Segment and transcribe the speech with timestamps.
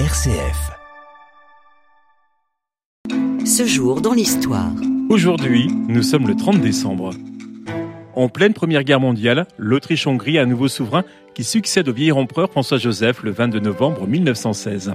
[0.00, 0.72] RCF.
[3.46, 4.72] Ce jour dans l'histoire.
[5.08, 7.10] Aujourd'hui, nous sommes le 30 décembre.
[8.16, 11.04] En pleine Première Guerre mondiale, l'Autriche-Hongrie a un nouveau souverain
[11.34, 14.94] qui succède au vieil empereur François-Joseph le 22 novembre 1916.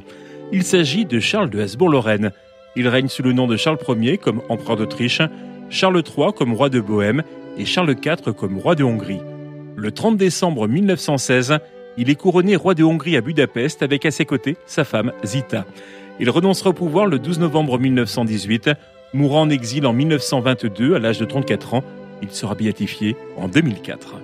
[0.51, 2.31] Il s'agit de Charles de Habsbourg-Lorraine.
[2.75, 5.21] Il règne sous le nom de Charles Ier comme empereur d'Autriche,
[5.69, 7.23] Charles III comme roi de Bohême
[7.57, 9.21] et Charles IV comme roi de Hongrie.
[9.77, 11.59] Le 30 décembre 1916,
[11.99, 15.65] il est couronné roi de Hongrie à Budapest avec à ses côtés sa femme Zita.
[16.21, 18.71] Il renoncera au pouvoir le 12 novembre 1918,
[19.13, 21.83] mourant en exil en 1922 à l'âge de 34 ans.
[22.21, 24.15] Il sera béatifié en 2004.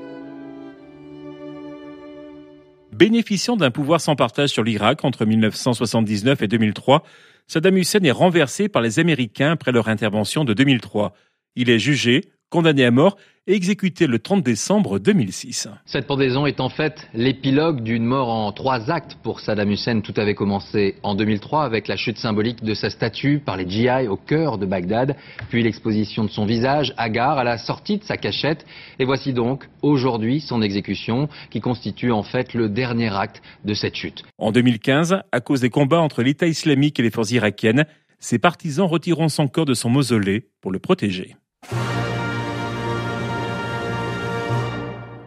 [2.94, 7.04] Bénéficiant d'un pouvoir sans partage sur l'Irak entre 1979 et 2003,
[7.48, 11.14] Saddam Hussein est renversé par les Américains après leur intervention de 2003.
[11.58, 15.68] Il est jugé, condamné à mort exécuté le 30 décembre 2006.
[15.86, 20.02] Cette pendaison est en fait l'épilogue d'une mort en trois actes pour Saddam Hussein.
[20.02, 24.08] Tout avait commencé en 2003 avec la chute symbolique de sa statue par les GI
[24.08, 25.16] au cœur de Bagdad,
[25.50, 28.66] puis l'exposition de son visage hagard à la sortie de sa cachette.
[28.98, 33.96] Et voici donc aujourd'hui son exécution qui constitue en fait le dernier acte de cette
[33.96, 34.24] chute.
[34.40, 37.86] En 2015, à cause des combats entre l'État islamique et les forces irakiennes,
[38.18, 41.36] ses partisans retireront son corps de son mausolée pour le protéger.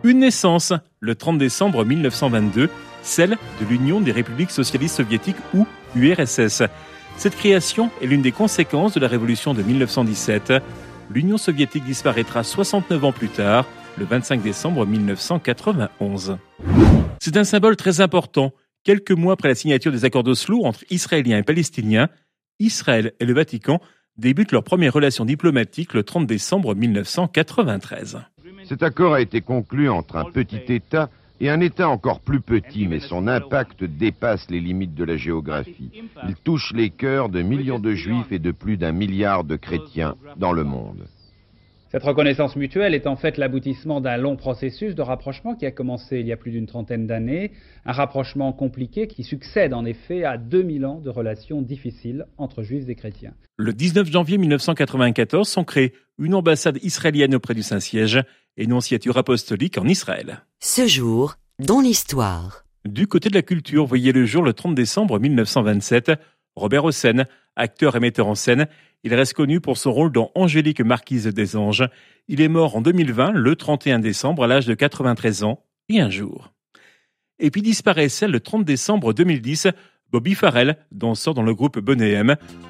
[0.04, 2.70] Une naissance, le 30 décembre 1922,
[3.02, 6.62] celle de l'Union des républiques socialistes soviétiques ou URSS.
[7.16, 10.52] Cette création est l'une des conséquences de la révolution de 1917.
[11.10, 16.38] L'Union soviétique disparaîtra 69 ans plus tard, le 25 décembre 1991.
[17.20, 18.52] C'est un symbole très important.
[18.84, 22.08] Quelques mois après la signature des accords d'Oslo entre Israéliens et Palestiniens,
[22.60, 23.80] Israël et le Vatican
[24.16, 28.18] débutent leurs premières relations diplomatiques le 30 décembre 1993.
[28.68, 31.08] Cet accord a été conclu entre un petit État
[31.40, 35.90] et un État encore plus petit, mais son impact dépasse les limites de la géographie.
[36.28, 40.16] Il touche les cœurs de millions de juifs et de plus d'un milliard de chrétiens
[40.36, 41.06] dans le monde.
[41.90, 46.20] Cette reconnaissance mutuelle est en fait l'aboutissement d'un long processus de rapprochement qui a commencé
[46.20, 47.52] il y a plus d'une trentaine d'années,
[47.86, 52.86] un rapprochement compliqué qui succède en effet à 2000 ans de relations difficiles entre juifs
[52.90, 53.32] et chrétiens.
[53.56, 58.22] Le 19 janvier 1994 sont créées une ambassade israélienne auprès du Saint-Siège
[58.56, 60.44] et une nonciature apostolique en Israël.
[60.60, 62.64] Ce jour, dans l'histoire.
[62.84, 66.12] Du côté de la culture, voyez le jour le 30 décembre 1927,
[66.56, 67.24] Robert Hossein,
[67.56, 68.66] acteur et metteur en scène,
[69.04, 71.88] il reste connu pour son rôle dans Angélique Marquise des Anges.
[72.26, 76.10] Il est mort en 2020, le 31 décembre, à l'âge de 93 ans et un
[76.10, 76.52] jour.
[77.38, 79.68] Et puis disparaissait le 30 décembre 2010
[80.10, 82.18] Bobby Farrell, danseur dans le groupe Bonnet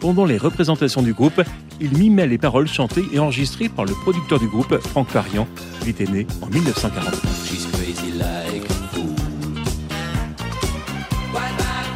[0.00, 1.40] Pendant les représentations du groupe,
[1.80, 5.46] il mimait les paroles chantées et enregistrées par le producteur du groupe, Franck Farian.
[5.82, 7.14] Il était né en 1940.
[11.30, 11.87] While